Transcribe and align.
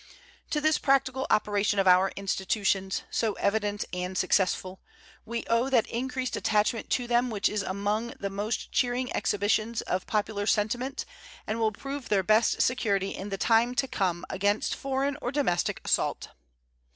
To 0.49 0.59
this 0.59 0.79
practical 0.79 1.27
operation 1.29 1.77
of 1.77 1.87
our 1.87 2.11
institutions, 2.15 3.03
so 3.11 3.33
evident 3.33 3.85
and 3.93 4.17
successful, 4.17 4.81
we 5.25 5.43
owe 5.47 5.69
that 5.69 5.85
increased 5.85 6.35
attachment 6.35 6.89
to 6.89 7.05
them 7.05 7.29
which 7.29 7.47
is 7.47 7.61
among 7.61 8.15
the 8.19 8.31
most 8.31 8.71
cheering 8.71 9.11
exhibitions 9.15 9.81
of 9.83 10.07
popular 10.07 10.47
sentiment 10.47 11.05
and 11.45 11.59
will 11.59 11.71
prove 11.71 12.09
their 12.09 12.23
best 12.23 12.63
security 12.63 13.09
in 13.13 13.29
time 13.29 13.75
to 13.75 13.87
come 13.87 14.25
against 14.27 14.73
foreign 14.73 15.19
or 15.21 15.31
domestic 15.31 15.79
assault. 15.85 16.29